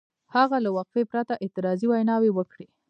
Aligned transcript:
هغه 0.35 0.57
له 0.65 0.69
وقفې 0.77 1.03
پرته 1.11 1.33
اعتراضي 1.43 1.85
ویناوې 1.89 2.31
وکړې. 2.33 2.65